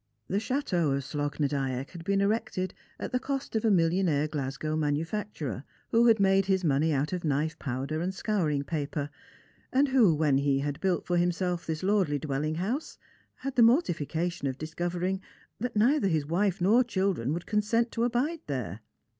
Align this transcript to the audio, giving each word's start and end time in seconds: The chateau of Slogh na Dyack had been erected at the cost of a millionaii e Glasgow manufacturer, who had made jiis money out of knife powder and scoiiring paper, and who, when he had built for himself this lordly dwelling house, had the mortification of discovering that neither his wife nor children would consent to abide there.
The 0.27 0.39
chateau 0.39 0.93
of 0.93 1.03
Slogh 1.03 1.39
na 1.39 1.45
Dyack 1.45 1.91
had 1.91 2.03
been 2.03 2.21
erected 2.21 2.73
at 2.97 3.11
the 3.11 3.19
cost 3.19 3.55
of 3.55 3.63
a 3.63 3.69
millionaii 3.69 4.25
e 4.25 4.27
Glasgow 4.27 4.75
manufacturer, 4.75 5.63
who 5.91 6.07
had 6.07 6.19
made 6.19 6.45
jiis 6.45 6.63
money 6.63 6.91
out 6.91 7.13
of 7.13 7.23
knife 7.23 7.59
powder 7.59 8.01
and 8.01 8.11
scoiiring 8.11 8.65
paper, 8.65 9.11
and 9.71 9.89
who, 9.89 10.15
when 10.15 10.39
he 10.39 10.57
had 10.57 10.81
built 10.81 11.05
for 11.05 11.17
himself 11.17 11.67
this 11.67 11.83
lordly 11.83 12.17
dwelling 12.17 12.55
house, 12.55 12.97
had 13.35 13.55
the 13.55 13.61
mortification 13.61 14.47
of 14.47 14.57
discovering 14.57 15.21
that 15.59 15.75
neither 15.75 16.07
his 16.07 16.25
wife 16.25 16.59
nor 16.61 16.83
children 16.83 17.31
would 17.31 17.45
consent 17.45 17.91
to 17.91 18.03
abide 18.03 18.41
there. 18.47 18.79